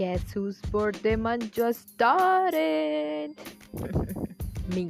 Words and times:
guess 0.00 0.32
whose 0.32 0.58
birthday 0.72 1.14
month 1.14 1.52
just 1.52 1.90
started? 1.90 3.34
Me. 4.74 4.88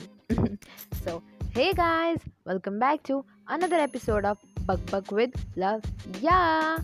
so, 1.04 1.20
hey 1.52 1.72
guys, 1.72 2.18
welcome 2.46 2.78
back 2.78 3.02
to 3.02 3.24
another 3.48 3.74
episode 3.74 4.24
of 4.24 4.38
Bug 4.64 4.78
Bug 4.88 5.10
with 5.10 5.32
Love. 5.56 5.82
Yeah! 6.20 6.78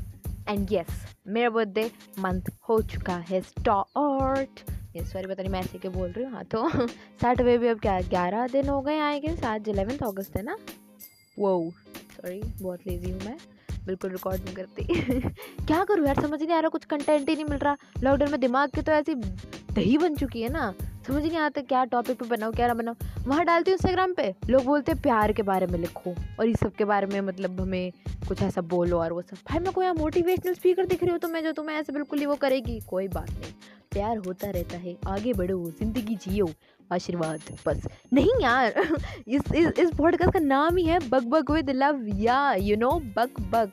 And 0.48 0.68
yes, 0.68 0.90
मेरा 1.26 1.50
birthday 1.50 1.90
month 2.18 2.50
हो 2.68 2.80
चुका 2.90 3.16
है 3.30 3.40
start 3.42 4.60
ये 4.96 5.04
sorry 5.04 5.26
पता 5.26 5.42
नहीं 5.42 5.52
मैं 5.52 5.60
ऐसे 5.60 5.78
क्यों 5.78 5.92
बोल 5.94 6.10
रही 6.10 6.24
हूँ 6.24 6.32
हाँ 6.32 6.44
तो 6.44 6.68
स्टार्ट 6.86 7.40
हुए 7.40 7.56
भी 7.58 7.68
अब 7.68 7.80
क्या 7.80 8.00
ग्यारह 8.10 8.46
दिन 8.52 8.68
हो 8.68 8.80
गए 8.80 8.98
आएँगे 8.98 9.36
आज 9.46 9.68
इलेवेंथ 9.68 10.02
अगस्त 10.08 10.36
है 10.36 10.42
ना 10.42 10.56
वो 11.38 11.52
सॉरी 12.16 12.40
बहुत 12.62 12.86
लेजी 12.86 13.10
हूँ 13.10 13.20
मैं 13.20 13.36
बिल्कुल 13.86 14.10
रिकॉर्ड 14.10 14.44
नहीं 14.44 14.54
करती। 14.54 14.84
क्या 15.66 15.84
करूँ 15.84 16.06
यार, 16.06 16.20
समझ 16.22 16.40
नहीं 16.42 16.52
आ 16.52 16.60
रहा, 16.60 16.68
कुछ 16.68 16.84
कंटेंट 16.84 17.28
ही 17.28 17.34
नहीं 17.34 17.44
मिल 17.44 17.58
रहा। 17.58 17.76
लॉकडाउन 18.02 18.30
में 18.30 18.40
दिमाग 18.40 18.70
की 18.70 18.82
तो 18.82 18.92
ऐसी 18.92 19.14
दही 19.14 19.96
बन 19.98 20.14
चुकी 20.14 20.42
है 20.42 20.48
ना। 20.48 20.72
समझ 21.06 21.22
नहीं 21.22 21.36
आता 21.36 21.60
क्या 21.62 21.84
टॉपिक 21.84 22.18
पे 22.18 22.28
बनाओ 22.28 22.52
क्या 22.52 22.66
ना 22.66 22.74
बनाओ 22.74 22.94
वहाँ 23.26 23.44
डालती 23.44 23.70
हूँ 23.70 23.76
इंस्टाग्राम 23.76 24.12
पे। 24.12 24.34
लोग 24.50 24.64
बोलते 24.64 24.92
हैं, 24.92 25.00
प्यार 25.02 25.32
के 25.32 25.42
बारे 25.42 25.66
में 25.66 25.78
लिखो 25.78 26.14
और 26.40 26.48
इस 26.48 26.60
सब 26.60 26.74
के 26.74 26.84
बारे 26.84 27.06
में 27.06 27.20
मतलब 27.20 27.60
हमें 27.60 27.92
कुछ 28.28 28.42
ऐसा 28.42 28.60
बोलो 28.60 28.98
और 28.98 29.12
वो 29.12 29.22
सब। 29.22 29.36
भाई, 29.50 29.58
मैं 29.58 29.72
कोई 29.72 29.84
यहाँ 29.84 29.94
मोटिवेशनल 29.94 30.54
स्पीकर 30.54 30.86
दिख 30.86 31.02
रही 31.02 31.10
हूँ 31.10 31.18
तो 31.18 31.28
मैं 31.28 31.42
जो 31.44 31.52
तुम्हें 31.52 31.76
ऐसे 31.76 31.92
बिल्कुल 31.92 32.18
ही 32.18 32.26
वो 32.26 32.34
करेगी, 32.34 32.80
कोई 32.80 33.08
बात 33.08 33.30
नहीं। 33.30 33.52
प्यार 33.96 34.16
होता 34.16 34.50
रहता 34.50 34.76
है। 34.76 34.96
आगे 35.06 35.32
बढ़ो, 35.32 35.70
ज़िंदगी 35.70 36.14
जियो। 36.14 36.50
आशीर्वाद। 36.92 37.40
बस। 37.66 37.86
नहीं 38.12 38.42
यार, 38.42 38.74
इस 39.28 39.42
इस 39.54 39.66
इस 39.78 39.90
पॉडकास्ट 39.98 40.32
का 40.32 40.40
नाम 40.40 40.76
ही 40.76 40.84
है 40.84 41.08
बग 41.08 41.24
बग 41.24 41.50
विद 41.50 41.70
लव। 41.70 42.06
या 42.14 42.54
यू 42.54 42.76
नो 42.76 42.90
बग 42.90 43.30
बग 43.40 43.70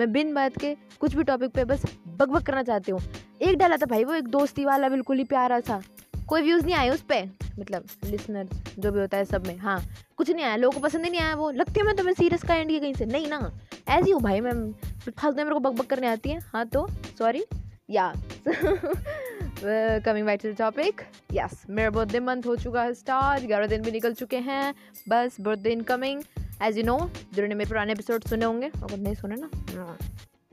मैं 0.00 0.12
बिन 0.12 0.34
बात 0.34 0.58
के 0.58 0.76
कुछ 1.00 1.14
भी 1.14 1.24
टॉपिक 1.24 1.50
पे 1.50 1.64
बस 1.64 1.84
बग 2.08 2.28
बग 2.28 2.42
करना 2.42 2.62
चाहती 2.62 2.92
हूँ। 2.92 3.00
एक 3.42 3.58
डाला 3.58 3.76
था 3.76 3.86
भाई, 3.86 4.04
वो 4.04 4.14
एक 4.14 4.28
दोस्ती 4.28 4.64
वाला, 4.64 4.88
बिल्कुल 4.88 5.18
ही 5.18 5.24
प्यारा 5.24 5.60
था 5.60 5.82
कोई 6.28 6.42
व्यूज़ 6.42 6.64
नहीं 6.64 6.74
आए 6.74 6.88
उस 6.88 7.00
पर 7.00 7.30
मतलब 7.58 7.84
लिसनर 8.04 8.48
जो 8.78 8.92
भी 8.92 9.00
होता 9.00 9.16
है 9.16 9.24
सब 9.24 9.46
में। 9.46 9.58
हाँ 9.58 9.84
कुछ 10.16 10.30
नहीं 10.30 10.44
आया। 10.44 10.56
लोगों 10.56 10.80
को 10.80 10.80
पसंद 10.80 11.04
ही 11.04 11.10
नहीं 11.10 11.20
आया 11.20 11.34
वो। 11.34 11.50
लगती 11.50 11.80
है 11.80 11.86
मैं 11.86 11.96
तुम्हें 11.96 12.14
सीरियस 12.14 12.42
का 12.42 12.54
एंड 12.54 12.80
कहीं 12.80 12.94
से। 12.94 13.06
नहीं 13.06 13.26
ना। 13.26 13.58
ऐसी 13.88 14.10
हूँ 14.10 14.20
भाई, 14.20 14.40
मैं 14.40 14.72
फालतू 15.18 15.36
मेरे 15.36 15.50
को 15.50 15.60
बग 15.60 15.80
करने 15.80 16.06
आती 16.06 16.30
है। 16.30 16.38
हाँ 16.40 16.66
तो 16.66 16.86
सॉरी 17.18 17.44
या। 17.90 18.12
Coming 19.64 20.26
back 20.26 20.40
to 20.42 20.52
the 20.52 20.56
topic 20.56 21.00
yes 21.32 21.62
मेरा 21.70 21.90
बर्थडे 21.90 22.20
मंथ 22.20 22.42
हो 22.46 22.56
चुका 22.56 22.82
है 22.82 22.94
स्टार्ट 22.94 23.44
ग्यारह 23.46 23.66
दिन 23.66 23.82
भी 23.82 23.90
निकल 23.90 24.14
चुके 24.14 24.36
हैं 24.36 24.74
बस 25.08 25.36
birthday 25.40 25.70
incoming 25.70 26.22
as 26.62 26.78
you 26.78 26.84
know 26.84 26.98
जिन्होंने 27.34 27.54
मेरे 27.54 27.68
पुराने 27.68 27.92
एपिसोड 27.92 28.24
सुने 28.24 28.44
होंगे 28.44 28.66
अगर 28.66 28.96
नहीं 28.96 29.14
सुने 29.14 29.36
ना 29.36 29.50
हाँ, 29.54 29.98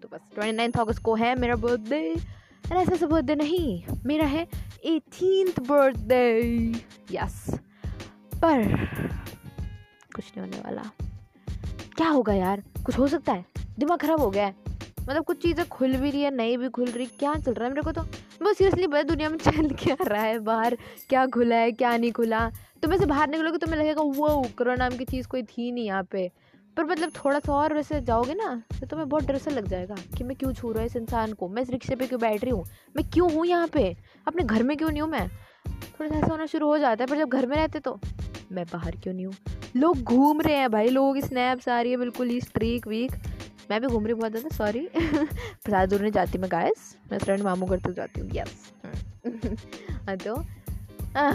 तो 0.01 0.07
बस 0.13 0.19
ट्वेंटी 0.35 0.57
नाइन्थ 0.57 0.79
अगस्त 0.79 1.01
को 1.03 1.15
है 1.15 1.35
मेरा 1.39 1.55
बर्थडे 1.55 2.15
अरे 2.71 2.79
ऐसा 2.79 2.93
ऐसा 2.93 3.05
बर्थडे 3.05 3.35
नहीं 3.35 3.83
मेरा 4.05 4.25
है 4.25 4.47
एटीनथ 4.85 5.59
बर्थडे 5.59 6.23
यस 7.11 7.45
पर 8.35 8.63
कुछ 10.15 10.25
नहीं 10.37 10.39
होने 10.39 10.57
वाला. 10.57 10.81
क्या 11.97 12.07
होगा 12.09 12.33
यार? 12.33 12.63
कुछ 12.85 12.97
हो 12.99 13.07
सकता 13.07 13.33
है? 13.33 13.45
दिमाग 13.79 13.99
खराब 13.99 14.19
हो 14.19 14.29
गया 14.29 14.45
है. 14.45 14.55
मतलब 15.09 15.23
कुछ 15.23 15.41
चीज़ें 15.41 15.65
खुल 15.67 15.95
भी 15.95 16.09
रही 16.11 16.21
है 16.21 16.35
नहीं 16.35 16.57
भी 16.57 16.69
खुल 16.69 16.85
रही 16.85 17.05
क्या 17.19 17.33
चल 17.35 17.53
रहा 17.53 17.63
है 17.63 17.69
मेरे 17.69 17.81
को 17.81 17.91
तो? 17.91 18.01
बस 18.43 18.57
सीरियसली 18.57 18.87
बता 18.87 19.03
दुनिया 19.03 19.29
में 19.29 19.37
चल 19.37 19.69
क्या 19.83 19.95
रहा 20.01 20.21
है 20.21 20.39
बाहर, 20.39 20.77
क्या 21.09 21.25
खुला 21.25 21.55
है, 21.55 21.71
क्या 21.71 21.95
नहीं 21.97 22.11
खुला। 22.11 22.49
तुम 22.83 22.95
से 22.95 23.05
बाहर 23.05 23.29
निकलोगे 23.29 23.57
तुम्हें 23.57 23.79
लगेगा 23.79 24.01
वो 24.01 24.41
कोरोना 24.57 24.75
नाम 24.75 24.97
की 24.97 25.05
चीज़ 25.05 25.27
कोई 25.27 25.43
थी 25.43 25.71
नहीं 25.71 25.85
यहाँ 25.85 26.03
पे। 26.03 26.31
पर 26.77 26.83
मतलब 26.83 27.11
थोड़ा 27.15 27.39
सा 27.39 27.53
और 27.53 27.73
वैसे 27.73 28.01
जाओगे 28.01 28.33
ना 28.33 28.63
तो 28.79 28.87
तुम्हें 28.87 29.07
बहुत 29.09 29.25
डर 29.25 29.37
सा 29.37 29.51
लग 29.51 29.67
जाएगा 29.67 29.95
कि 30.17 30.23
मैं 30.23 30.37
क्यों 30.37 30.53
छू 30.53 30.71
रहा 30.71 30.79
हूँ 30.79 30.89
इस 30.89 30.95
इंसान 30.95 31.33
को? 31.33 31.47
मैं 31.47 31.61
इस 31.61 31.69
रिक्शे 31.69 31.95
पे 31.95 32.07
क्यों 32.07 32.19
बैठ 32.21 32.43
रही 32.43 32.51
हूँ? 32.51 32.65
मैं 32.95 33.09
क्यों 33.09 33.31
हूँ 33.31 33.45
यहाँ 33.45 33.67
पे? 33.67 33.95
अपने 34.27 34.43
घर 34.43 34.63
में 34.63 34.75
क्यों 34.77 34.89
नहीं 34.89 35.01
हूँ 35.01 35.09
मैं? 35.09 35.27
थोड़ा 35.69 36.09
सा 36.09 36.15
ऐसा 36.15 36.27
होना 36.27 36.45
शुरू 36.45 36.67
हो 36.67 36.77
जाता 36.77 37.03
है, 37.03 37.07
पर 37.07 37.17
जब 37.17 37.29
घर 37.29 37.45
में 37.45 37.55
रहते 37.57 37.79
तो 37.79 37.99
मैं 38.51 38.65
बाहर 38.65 38.95
क्यों 38.95 39.13
नहीं 39.13 39.25
हूँ? 39.25 39.33
लोग 39.75 40.01
घूम 40.01 40.41
रहे 40.41 40.55
हैं 40.55 40.71
भाई, 40.71 40.87
लोगों 40.87 41.13
की 41.13 41.21
स्नैप्स 41.21 41.69
आ 41.69 41.81
रही 41.81 41.91
है 41.91 41.97
बिल्कुल 41.97 42.29
ही 42.29 42.41
स्ट्रीक 42.41 42.87
वीक 42.87 43.11
मैं 43.73 43.81
भी 43.81 43.87
घूम 43.87 44.05
रही 44.05 44.13
बहुत 44.13 44.31
ज़्यादा 44.31 44.49
सॉरी 44.55 44.79
ज़्यादा 44.95 45.85
दूर 45.85 46.01
नहीं 46.01 46.11
जाती 46.11 46.37
मैं 46.37 46.49
गायस 46.51 46.95
मैं 47.11 47.17
फ्रेंड 47.19 47.43
मामू 47.43 47.65
करते 47.65 47.93
जाती 47.93 48.21
हूँ 48.21 48.29
यस 48.33 48.71
हाँ 50.07 50.15
तो 50.17 50.35
आ, 51.17 51.31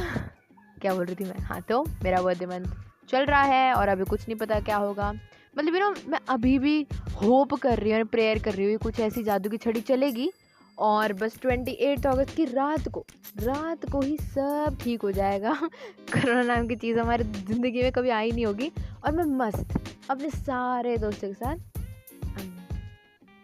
क्या 0.80 0.94
बोल 0.94 1.04
रही 1.04 1.14
थी 1.14 1.24
मैं? 1.24 1.38
हाँ 1.38 1.60
तो 1.68 1.82
मेरा 2.04 2.20
बर्थडे 2.22 2.46
मंथ 2.46 2.66
चल 3.08 3.24
रहा 3.24 3.42
है 3.42 3.72
और 3.74 3.88
अभी 3.88 4.04
कुछ 4.04 4.28
नहीं 4.28 4.36
पता 4.38 4.60
क्या 4.60 4.76
होगा। 4.76 5.10
मतलब 5.58 5.74
यू 5.74 5.80
नो 5.80 5.94
मैं 6.08 6.18
अभी 6.28 6.58
भी 6.58 6.80
होप 7.22 7.54
कर 7.54 7.78
रही 7.78 7.92
हूँ 7.92 8.04
प्रेयर 8.06 8.38
कर 8.38 8.54
रही 8.54 8.72
हूँ 8.72 8.78
कुछ 8.82 9.00
ऐसी 9.00 9.22
जादू 9.24 9.50
की 9.50 9.56
छड़ी 9.56 9.80
चलेगी 9.80 10.30
और 10.78 11.12
बस 11.12 11.38
ट्वेंटी 11.42 11.72
एट 11.72 12.06
अगस्त 12.06 12.36
की 12.36 12.44
रात 12.44 12.88
को 12.88 13.04
रात 13.42 13.90
को 13.92 14.00
ही 14.00 14.16
सब 14.18 14.76
ठीक 14.80 15.02
हो 15.02 15.10
जाएगा। 15.12 15.52
कोरोना 16.12 16.42
नाम 16.54 16.68
की 16.68 16.76
चीज़ 16.76 16.98
हमारी 16.98 17.24
ज़िंदगी 17.24 17.82
में 17.82 17.90
कभी 17.92 18.10
आई 18.10 18.30
नहीं 18.30 18.46
होगी 18.46 18.70
और 19.04 19.12
मैं 19.12 19.24
मस्त 19.38 19.76
अपने 20.10 20.30
सारे 20.30 20.96
दोस्तों 20.98 21.28
के 21.28 21.34
साथ 21.34 21.77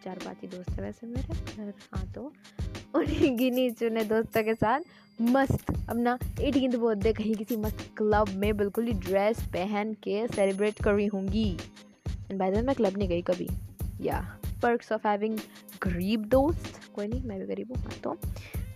चार 0.05 0.19
पाँच 0.25 0.37
ही 0.43 0.49
दोस्त 0.49 0.71
है 0.71 0.83
वैसे 0.83 1.07
मेरे 1.07 1.35
घर 1.57 1.73
हाँ 1.93 2.05
तो। 2.15 2.33
उन्हीं 2.95 3.37
गिनी 3.37 3.71
चुने 3.71 4.05
दोस्तों 4.05 4.43
के 4.43 4.55
साथ 4.55 4.81
मस्त 5.21 5.71
अपना 5.91 6.19
एटीन 6.41 6.77
बर्थडे 6.77 7.13
कहीं 7.13 7.35
किसी 7.35 7.57
मस्त 7.57 7.91
क्लब 7.97 8.29
में 8.29 8.57
बिल्कुल 8.57 8.87
ही 8.87 8.93
ड्रेस 8.93 9.43
पहन 9.43 9.93
के 9.95 10.27
सेलिब्रेट 10.29 10.83
कर 10.83 10.95
रही 10.95 11.07
होंगी। 11.07 11.49
एंड 12.31 12.39
बाय 12.39 12.51
मैं 12.51 12.75
क्लब 12.75 12.99
नहीं 12.99 13.09
गई 13.09 13.23
कभी। 13.23 13.49
या 14.01 14.21
पर्क्स 14.63 14.93
ऑफ़ 14.93 15.07
हैविंग 15.09 15.39
गरीब 15.83 16.25
दोस्त। 16.25 16.81
कोई 16.95 17.07
नहीं, 17.07 17.23
मैं 17.23 17.39
भी 17.41 17.47
गरीब 17.47 17.73
हूँ 17.73 17.83
हाँ 17.85 17.99
तो। 18.05 18.15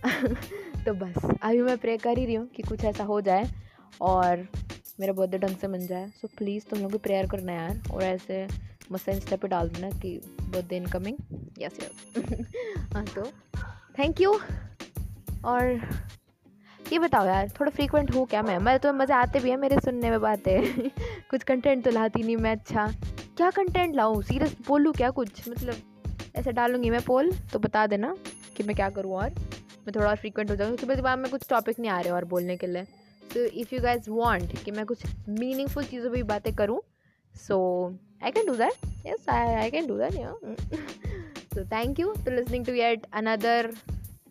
तो 0.85 0.93
बस, 0.93 1.37
अभी 1.43 1.61
मैं 1.61 1.77
प्रे 1.77 1.97
कर 1.97 2.17
ही 2.17 2.25
रही 2.25 2.35
हूँ 2.35 2.47
कि 2.47 2.63
कुछ 2.63 2.83
ऐसा 2.83 3.03
हो 3.03 3.21
जाए 3.21 3.49
और 4.01 4.47
मेरा 4.99 5.13
बर्थडे 5.13 5.37
ढंग 5.37 5.57
से 5.57 5.67
बन 5.67 5.87
जाए। 5.87 6.07
सो 6.21 6.27
प्लीज़ 6.37 6.65
तुम 6.65 6.79
लोग 6.79 6.91
भी 6.91 6.97
प्रेयर 6.97 7.27
करना 7.27 7.53
यार, 7.53 7.81
और 7.91 8.03
ऐसे 8.03 8.47
मस्त 8.91 9.09
इंस्टा 9.09 9.35
पे 9.35 9.47
डाल 9.47 9.69
देना 9.69 9.89
कि 9.89 10.21
बर्थडे 10.41 10.77
इनकमिंग 10.77 11.17
यस 11.59 11.77
यस 11.83 12.25
हाँ 12.93 13.05
तो 13.05 13.25
थैंक 13.99 14.21
यू 14.21 14.39
और 15.45 15.81
ये 16.91 16.99
बताओ 16.99 17.25
यार, 17.25 17.49
थोड़ा 17.49 17.71
फ्रीक्वेंट 17.71 18.15
हो 18.15 18.25
क्या 18.25 18.41
मैं? 18.41 18.57
मैं 18.57 18.79
तो 18.79 18.93
मज़े 18.93 19.13
आते 19.13 19.39
भी 19.39 19.49
हैं, 19.49 19.57
मेरे 19.57 19.79
सुनने 19.79 20.09
में 20.09 20.21
बातें। 20.21 20.89
कुछ 21.29 21.43
कंटेंट 21.43 21.83
तो 21.85 21.91
लाती 21.91 22.23
नहीं 22.23 22.37
मैं 22.37 22.51
अच्छा। 22.51 22.87
क्या 23.37 23.49
कंटेंट 23.49 23.95
लाऊँ? 23.95 24.23
सीरियस 24.23 24.55
बोलूँ 24.67 24.93
क्या 24.93 25.09
कुछ? 25.09 25.49
मतलब 25.49 25.75
ऐसे 26.35 26.51
डालूँगी 26.51 26.89
मैं 26.89 27.01
पोल 27.01 27.31
तो 27.53 27.59
बता 27.59 27.87
देना 27.87 28.15
कि 28.57 28.63
मैं 28.63 28.75
क्या 28.75 28.89
करूँ 28.89 29.13
और। 29.13 29.29
मैं 29.79 29.91
थोड़ा 29.95 30.09
और 30.09 30.15
फ्रीक्वेंट 30.15 30.51
हो 30.51 30.55
जाऊँ 30.55 30.75
क्योंकि 30.75 30.95
दिमाग 30.95 31.19
में 31.19 31.31
कुछ 31.31 31.49
टॉपिक 31.49 31.79
नहीं 31.79 31.91
आ 31.91 31.99
रहे 32.01 32.11
और 32.11 32.25
बोलने 32.25 32.57
के 32.57 32.67
लिए। 32.67 32.83
तो 33.33 33.45
इफ़ 33.45 33.75
यू 33.75 33.81
गाइज़ 33.81 34.09
वॉन्ट 34.09 34.63
कि 34.63 34.71
मैं 34.71 34.85
कुछ 34.85 35.03
मीनिंगफुल 35.29 35.83
चीज़ों 35.83 36.09
पर 36.09 36.15
भी 36.15 36.23
बातें 36.23 36.55
करूँ 36.55 36.81
सो 37.46 37.60
I 38.24 38.30
can 38.30 38.46
do 38.46 38.56
that. 38.56 38.72
Yes, 39.04 39.26
I, 39.28 39.66
I 39.66 39.70
can 39.70 39.86
do 39.86 39.98
that. 39.98 40.14
Yeah. 40.14 40.32
so 41.54 41.64
thank 41.64 41.98
you 41.98 42.14
to 42.24 42.30
listening 42.30 42.64
to 42.64 42.74
yet 42.76 43.04
another 43.12 43.58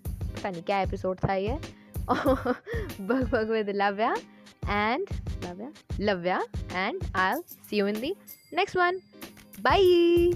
पता 0.07 0.49
नहीं 0.49 0.61
क्या 0.63 0.79
एपिसोड 0.81 1.19
था 1.23 1.33
ये 1.33 1.57
bug 2.09 3.29
bug 3.33 3.51
with 3.51 3.69
Lavya 3.75 4.13
and 4.69 5.13
Lavya 5.45 5.69
Lavya 5.99 6.41
and 6.73 7.03
I 7.15 7.35
see 7.69 7.77
you 7.77 7.87
in 7.87 7.99
the 7.99 8.13
next 8.53 8.77
one 8.77 8.99
bye 9.61 10.31